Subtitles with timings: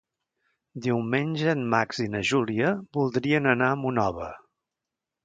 [0.85, 4.31] Diumenge en Max i na Júlia voldrien anar a Monòver.